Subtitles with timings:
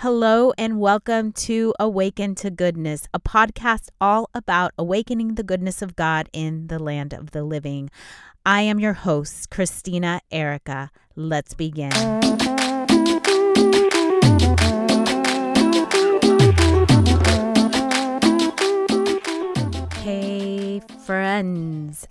[0.00, 5.96] Hello, and welcome to Awaken to Goodness, a podcast all about awakening the goodness of
[5.96, 7.88] God in the land of the living.
[8.44, 10.90] I am your host, Christina Erica.
[11.14, 11.92] Let's begin.
[20.02, 22.06] Hey, friends.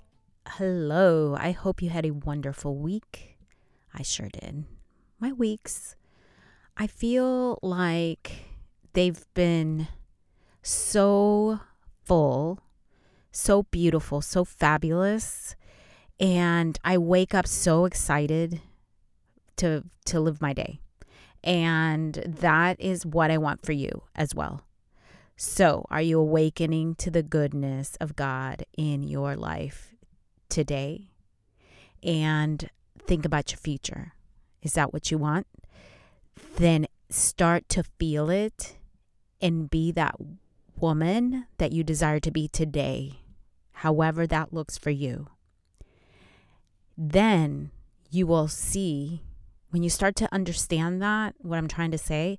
[0.48, 1.36] Hello.
[1.38, 3.38] I hope you had a wonderful week.
[3.94, 4.64] I sure did.
[5.20, 5.94] My weeks
[6.76, 8.32] I feel like
[8.92, 9.88] they've been
[10.62, 11.60] so
[12.04, 12.60] full,
[13.32, 15.56] so beautiful, so fabulous.
[16.20, 18.60] And I wake up so excited
[19.56, 20.80] to to live my day.
[21.42, 24.62] And that is what I want for you as well.
[25.36, 29.94] So, are you awakening to the goodness of God in your life
[30.48, 31.08] today?
[32.02, 34.12] And think about your future.
[34.62, 35.46] Is that what you want?
[36.56, 38.76] Then start to feel it
[39.40, 40.16] and be that
[40.76, 43.20] woman that you desire to be today,
[43.72, 45.28] however that looks for you.
[46.96, 47.70] Then
[48.10, 49.22] you will see,
[49.70, 52.38] when you start to understand that, what I'm trying to say,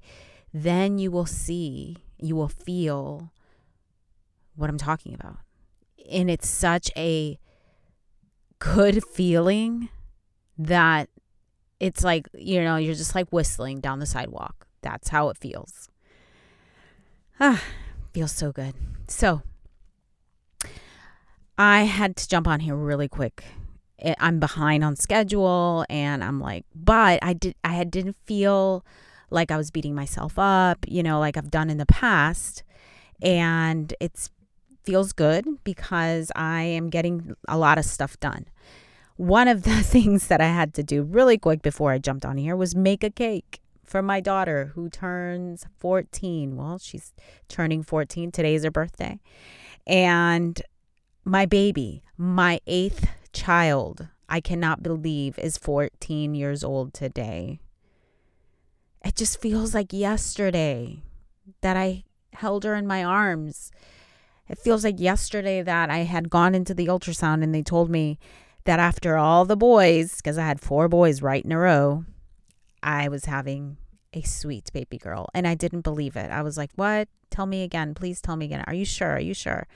[0.53, 3.31] then you will see, you will feel
[4.55, 5.37] what I'm talking about.
[6.11, 7.37] And it's such a
[8.59, 9.89] good feeling
[10.57, 11.09] that
[11.79, 14.67] it's like, you know, you're just like whistling down the sidewalk.
[14.81, 15.89] That's how it feels.
[17.39, 17.61] Ah,
[18.13, 18.73] feels so good.
[19.07, 19.43] So,
[21.57, 23.43] I had to jump on here really quick.
[24.19, 28.85] I'm behind on schedule and I'm like, but I did I didn't feel
[29.31, 32.63] like I was beating myself up, you know, like I've done in the past.
[33.21, 34.29] And it's
[34.83, 38.45] feels good because I am getting a lot of stuff done
[39.17, 42.37] one of the things that I had to do really quick before I jumped on
[42.37, 46.55] here was make a cake for my daughter who turns 14.
[46.55, 47.13] Well, she's
[47.47, 48.31] turning 14.
[48.31, 49.19] Today's her birthday.
[49.85, 50.61] And
[51.23, 57.59] my baby, my eighth child, I cannot believe is 14 years old today.
[59.05, 61.01] It just feels like yesterday
[61.61, 63.71] that I held her in my arms.
[64.49, 68.19] It feels like yesterday that I had gone into the ultrasound and they told me
[68.67, 72.03] that after all the boys, because I had four boys right in a row,
[72.83, 73.77] I was having
[74.13, 75.29] a sweet baby girl.
[75.33, 76.29] And I didn't believe it.
[76.31, 77.07] I was like, What?
[77.31, 77.93] Tell me again.
[77.93, 78.63] Please tell me again.
[78.67, 79.11] Are you sure?
[79.11, 79.67] Are you sure?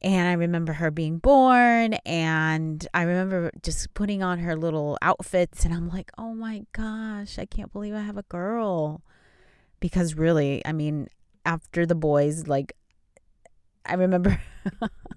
[0.00, 5.64] And I remember her being born, and I remember just putting on her little outfits,
[5.64, 9.02] and I'm like, oh my gosh, I can't believe I have a girl.
[9.78, 11.06] Because really, I mean,
[11.44, 12.72] after the boys, like,
[13.86, 14.42] I remember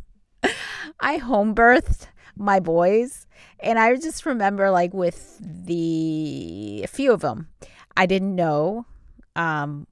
[1.00, 3.28] I home birthed my boys.
[3.60, 7.50] And I just remember, like, with the a few of them,
[7.98, 8.86] I didn't know.
[9.36, 9.88] Um,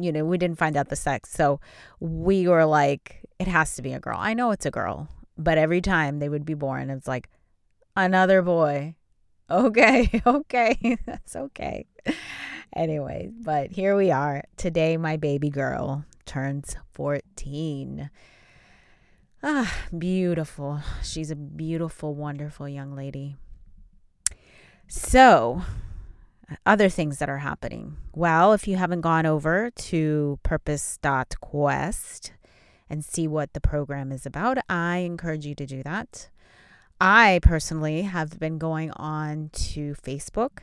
[0.00, 1.30] you know, we didn't find out the sex.
[1.30, 1.60] So
[2.00, 4.18] we were like, it has to be a girl.
[4.18, 5.08] I know it's a girl.
[5.38, 7.28] But every time they would be born, it's like,
[7.96, 8.96] another boy.
[9.50, 11.84] Okay, okay, that's okay.
[12.74, 14.44] anyway, but here we are.
[14.56, 18.08] Today, my baby girl turns 14.
[19.42, 20.80] Ah, beautiful.
[21.02, 23.36] She's a beautiful, wonderful young lady.
[24.86, 25.62] So,
[26.64, 27.96] other things that are happening.
[28.14, 32.32] Well, if you haven't gone over to purpose.quest
[32.88, 36.28] and see what the program is about, I encourage you to do that.
[37.00, 40.60] I personally have been going on to Facebook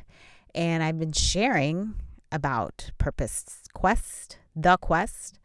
[0.56, 1.96] and I've been sharing
[2.32, 5.39] about Purpose Quest, the Quest,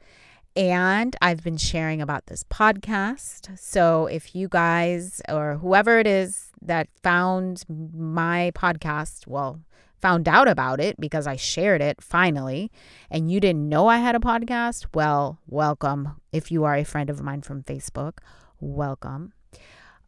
[0.57, 3.59] and I've been sharing about this podcast.
[3.59, 9.61] So if you guys or whoever it is that found my podcast, well,
[10.01, 12.71] found out about it because I shared it finally,
[13.11, 16.21] and you didn't know I had a podcast, well, welcome.
[16.31, 18.19] If you are a friend of mine from Facebook,
[18.61, 19.33] welcome.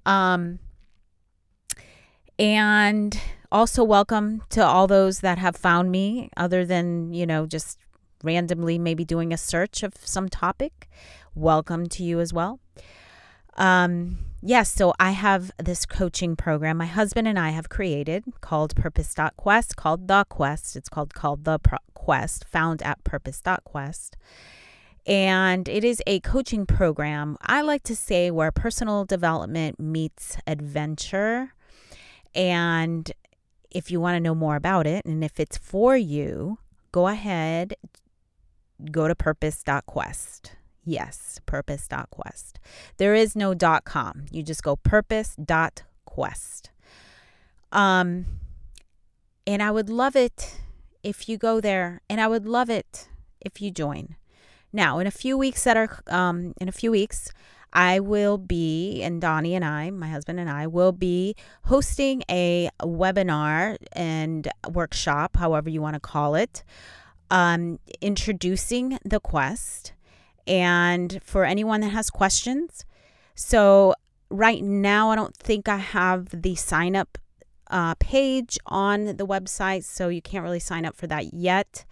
[0.04, 0.60] Um,
[2.38, 3.18] and
[3.50, 7.78] also welcome to all those that have found me other than, you know, just
[8.22, 10.88] randomly maybe doing a search of some topic,
[11.34, 12.60] welcome to you as well.
[13.56, 18.76] Um, yes, so I have this coaching program my husband and I have created called
[18.76, 20.76] Purpose.quest, called The Quest.
[20.76, 24.16] It's called called The Pro- Quest, found at Purpose.quest.
[25.06, 31.52] And it is a coaching program, I like to say, where personal development meets adventure.
[32.34, 33.10] And
[33.70, 36.58] if you want to know more about it and if it's for you,
[36.92, 37.74] go ahead
[38.90, 40.52] go to purpose.quest.
[40.84, 42.60] Yes, purpose.quest.
[42.96, 44.26] There is no dot .com.
[44.30, 46.70] You just go purpose.quest.
[47.72, 48.26] Um
[49.46, 50.60] and I would love it
[51.02, 53.08] if you go there, and I would love it
[53.40, 54.16] if you join.
[54.72, 57.30] Now, in a few weeks that are um, in a few weeks,
[57.72, 62.70] I will be, and Donnie and I, my husband and I, will be hosting a
[62.82, 66.64] webinar and workshop, however you want to call it,
[67.30, 69.92] um, introducing the quest.
[70.46, 72.84] And for anyone that has questions,
[73.34, 73.94] so
[74.30, 77.18] right now, I don't think I have the sign up
[77.68, 81.84] uh, page on the website, so you can't really sign up for that yet.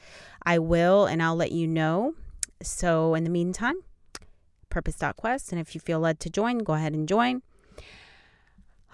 [0.44, 2.14] I will, and I'll let you know.
[2.62, 3.76] So, in the meantime,
[4.70, 5.52] purpose.quest.
[5.52, 7.42] And if you feel led to join, go ahead and join.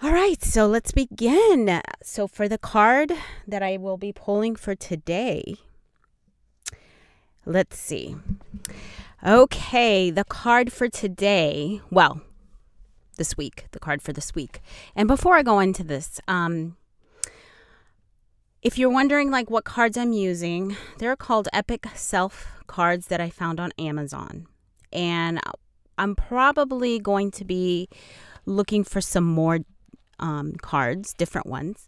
[0.01, 1.81] All right, so let's begin.
[2.01, 3.11] So, for the card
[3.47, 5.55] that I will be pulling for today,
[7.45, 8.15] let's see.
[9.25, 12.21] Okay, the card for today, well,
[13.17, 14.61] this week, the card for this week.
[14.95, 16.75] And before I go into this, um,
[18.61, 23.29] if you're wondering like what cards I'm using, they're called Epic Self cards that I
[23.29, 24.47] found on Amazon.
[24.91, 25.39] And
[25.97, 27.89] I'm probably going to be
[28.45, 29.59] looking for some more
[30.19, 31.87] um, cards, different ones.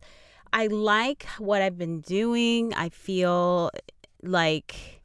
[0.51, 2.73] I like what I've been doing.
[2.75, 3.71] I feel
[4.21, 5.02] like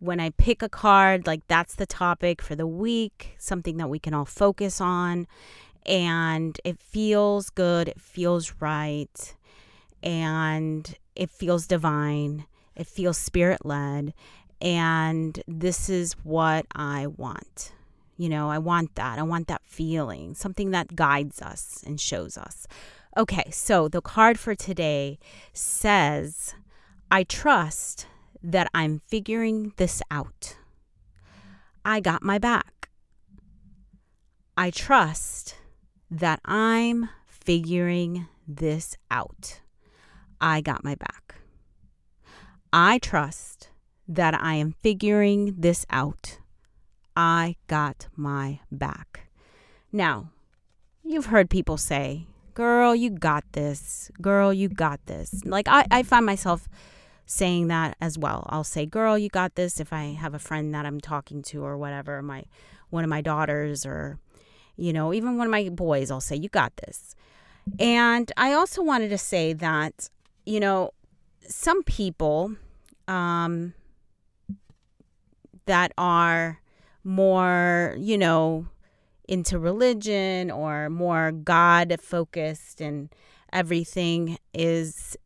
[0.00, 3.98] when I pick a card, like that's the topic for the week, something that we
[3.98, 5.26] can all focus on.
[5.86, 9.34] And it feels good, it feels right,
[10.02, 14.12] and it feels divine, it feels spirit led.
[14.60, 17.72] And this is what I want.
[18.16, 19.18] You know, I want that.
[19.18, 22.66] I want that feeling, something that guides us and shows us.
[23.16, 25.18] Okay, so the card for today
[25.54, 26.54] says,
[27.10, 28.06] I trust
[28.42, 30.56] that I'm figuring this out.
[31.84, 32.88] I got my back.
[34.56, 35.56] I trust
[36.10, 39.60] that I'm figuring this out.
[40.40, 41.36] I got my back.
[42.72, 43.68] I trust
[44.06, 46.38] that I am figuring this out.
[47.16, 49.30] I got my back.
[49.92, 50.30] Now,
[51.04, 54.10] you've heard people say, Girl, you got this.
[54.20, 55.42] Girl, you got this.
[55.44, 56.68] Like, I, I find myself
[57.30, 58.44] saying that as well.
[58.48, 61.62] I'll say, Girl, you got this if I have a friend that I'm talking to
[61.64, 62.42] or whatever, my
[62.90, 64.18] one of my daughters or,
[64.76, 67.14] you know, even one of my boys, I'll say, You got this.
[67.78, 70.10] And I also wanted to say that,
[70.44, 70.90] you know,
[71.46, 72.56] some people
[73.06, 73.74] um,
[75.66, 76.60] that are
[77.04, 78.66] more, you know,
[79.28, 83.08] into religion or more God focused and
[83.52, 85.16] everything is,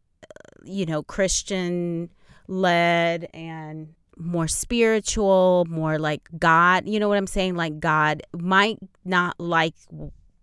[0.66, 2.10] you know, Christian
[2.48, 6.88] led and more spiritual, more like God.
[6.88, 7.56] You know what I'm saying?
[7.56, 9.74] Like God might not like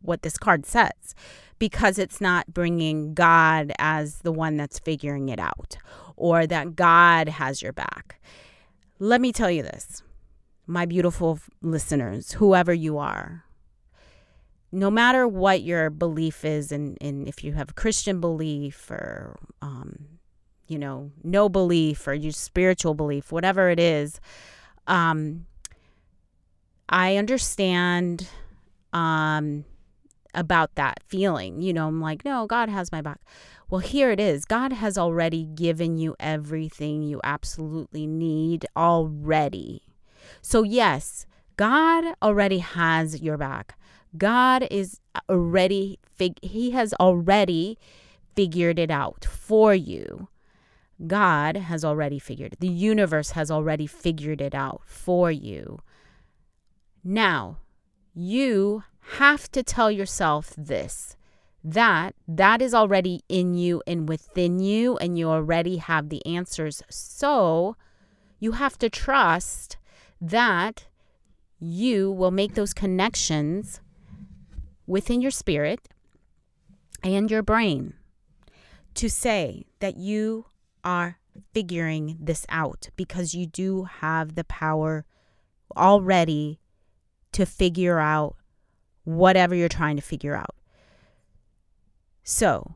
[0.02, 1.16] what this card says
[1.60, 5.78] because it's not bringing God as the one that's figuring it out
[6.16, 8.20] or that God has your back.
[9.00, 10.04] Let me tell you this
[10.68, 13.44] my beautiful listeners, whoever you are,
[14.72, 20.20] no matter what your belief is, and, and if you have Christian belief or, um,
[20.68, 24.20] you know, no belief or your spiritual belief, whatever it is,
[24.88, 25.46] um,
[26.88, 28.28] I understand
[28.94, 29.66] um,
[30.34, 31.62] about that feeling.
[31.62, 33.22] You know, I'm like, no, God has my back.
[33.70, 34.46] Well, here it is.
[34.46, 39.84] God has already given you everything you absolutely need already.
[40.42, 43.78] So, yes, God already has your back.
[44.18, 47.78] God is uh, already, fig- He has already
[48.36, 50.28] figured it out for you.
[51.08, 52.60] God has already figured it.
[52.60, 55.80] The universe has already figured it out for you.
[57.04, 57.58] Now,
[58.14, 58.84] you
[59.18, 61.16] have to tell yourself this
[61.64, 66.82] that that is already in you and within you and you already have the answers.
[66.90, 67.76] So,
[68.40, 69.78] you have to trust
[70.20, 70.86] that
[71.60, 73.80] you will make those connections
[74.92, 75.88] within your spirit
[77.02, 77.94] and your brain
[78.94, 80.46] to say that you
[80.84, 81.18] are
[81.54, 85.06] figuring this out because you do have the power
[85.78, 86.60] already
[87.32, 88.36] to figure out
[89.06, 90.56] whatever you're trying to figure out.
[92.24, 92.76] So,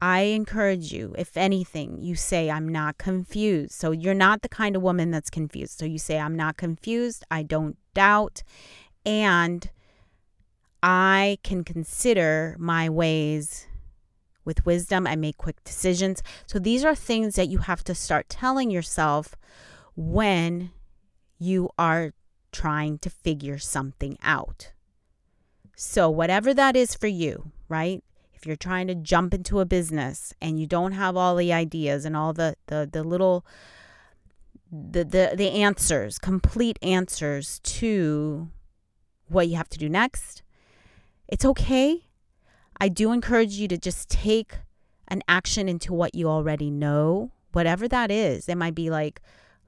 [0.00, 3.72] I encourage you, if anything, you say, I'm not confused.
[3.72, 5.76] So you're not the kind of woman that's confused.
[5.76, 7.24] So you say, I'm not confused.
[7.32, 8.44] I don't doubt.
[9.04, 9.68] And
[10.82, 13.66] I can consider my ways
[14.44, 15.06] with wisdom.
[15.06, 16.22] I make quick decisions.
[16.46, 19.34] So these are things that you have to start telling yourself
[19.96, 20.70] when
[21.38, 22.12] you are
[22.52, 24.72] trying to figure something out.
[25.76, 28.02] So, whatever that is for you, right?
[28.38, 32.04] if you're trying to jump into a business and you don't have all the ideas
[32.04, 33.44] and all the the, the little
[34.70, 38.48] the, the the answers, complete answers to
[39.26, 40.42] what you have to do next,
[41.28, 42.04] it's okay.
[42.80, 44.54] I do encourage you to just take
[45.08, 48.48] an action into what you already know, whatever that is.
[48.48, 49.20] It might be like,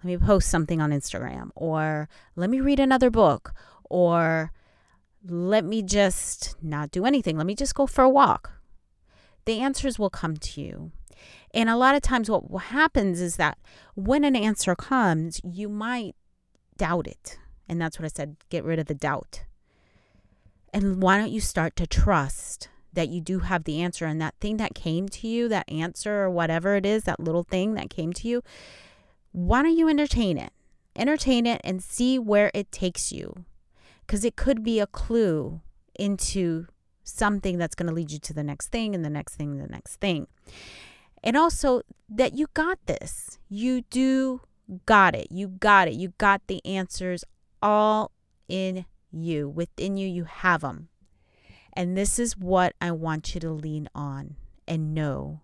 [0.02, 3.52] let me post something on Instagram, or let me read another book,
[3.85, 4.50] or
[5.26, 7.37] let me just not do anything.
[7.37, 8.52] Let me just go for a walk.
[9.45, 10.93] The answers will come to you.
[11.52, 13.59] And a lot of times, what happens is that
[13.95, 16.14] when an answer comes, you might
[16.79, 17.38] doubt it.
[17.69, 19.45] And that's what I said get rid of the doubt.
[20.73, 24.35] And why don't you start to trust that you do have the answer and that
[24.41, 27.91] thing that came to you, that answer or whatever it is, that little thing that
[27.91, 28.43] came to you,
[29.33, 30.53] why don't you entertain it?
[30.97, 33.45] Entertain it and see where it takes you.
[34.07, 35.61] Because it could be a clue
[35.95, 36.67] into
[37.05, 39.61] something that's going to lead you to the next thing and the next thing and
[39.61, 40.27] the next thing.
[41.23, 43.39] And also that you got this.
[43.49, 44.41] You do
[44.87, 45.29] got it.
[45.31, 45.95] You got it.
[45.95, 47.25] You got the answers
[47.62, 48.11] all
[48.49, 49.49] in you.
[49.49, 50.88] Within you, you have them.
[51.73, 54.37] And this is what I want you to lean on
[54.67, 55.40] and know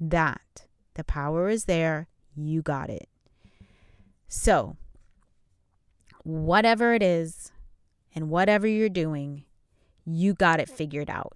[0.00, 2.08] that the power is there.
[2.34, 3.08] You got it.
[4.28, 4.76] So,
[6.24, 7.52] whatever it is
[8.14, 9.44] and whatever you're doing,
[10.04, 11.34] you got it figured out.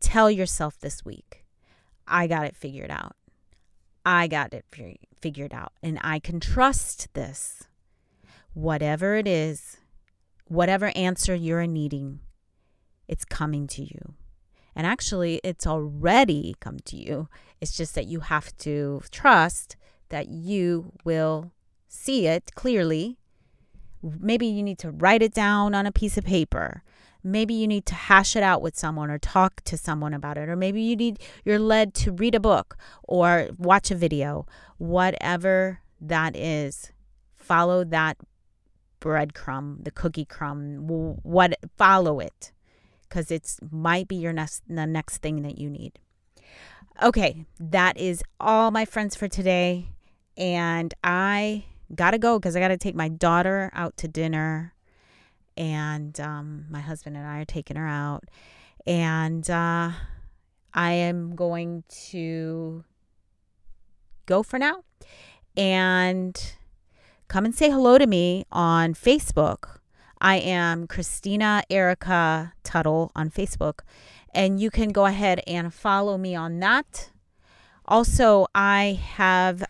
[0.00, 1.44] Tell yourself this week,
[2.06, 3.16] I got it figured out.
[4.04, 4.64] I got it
[5.20, 5.72] figured out.
[5.82, 7.64] And I can trust this.
[8.54, 9.78] Whatever it is,
[10.48, 12.20] whatever answer you're needing,
[13.08, 14.14] it's coming to you.
[14.74, 17.28] And actually, it's already come to you.
[17.60, 19.76] It's just that you have to trust
[20.10, 21.52] that you will
[21.88, 23.18] see it clearly.
[24.02, 26.82] Maybe you need to write it down on a piece of paper.
[27.24, 30.48] Maybe you need to hash it out with someone or talk to someone about it.
[30.48, 34.46] Or maybe you need you're led to read a book or watch a video.
[34.78, 36.92] Whatever that is,
[37.34, 38.18] follow that
[39.06, 40.88] breadcrumb, the cookie crumb,
[41.22, 42.50] what follow it
[43.08, 45.98] because it's might be your next the next thing that you need.
[47.02, 49.90] Okay, that is all my friends for today
[50.36, 54.74] and I got to go cuz I got to take my daughter out to dinner
[55.56, 58.24] and um, my husband and I are taking her out
[58.86, 59.92] and uh,
[60.74, 62.84] I am going to
[64.26, 64.82] go for now
[65.56, 66.56] and
[67.28, 69.78] come and say hello to me on Facebook.
[70.20, 73.80] I am Christina Erica Tuttle on Facebook,
[74.34, 77.10] and you can go ahead and follow me on that.
[77.84, 79.64] Also, I have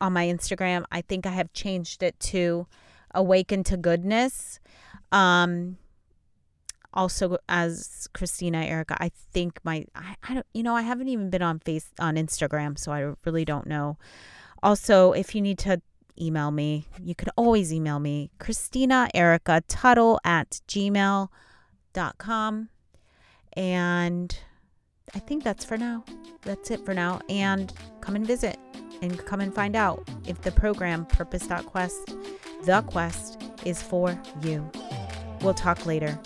[0.00, 2.66] on my Instagram, I think I have changed it to
[3.14, 4.58] Awaken to Goodness.
[5.12, 5.78] Um,
[6.94, 11.30] also as Christina Erica, I think my I, I don't you know I haven't even
[11.30, 13.96] been on face on Instagram, so I really don't know.
[14.62, 15.80] Also, if you need to
[16.20, 16.86] email me.
[17.02, 21.28] You can always email me, Christina Erica Tuttle at gmail.com.
[23.54, 24.38] And
[25.14, 26.04] I think that's for now.
[26.42, 27.20] That's it for now.
[27.28, 28.58] And come and visit
[29.02, 32.14] and come and find out if the program Purpose.quest,
[32.64, 34.70] the quest, is for you.
[35.40, 36.18] We'll talk later.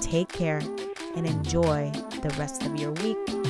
[0.00, 0.60] Take care
[1.16, 1.90] and enjoy
[2.22, 3.41] the rest of your week.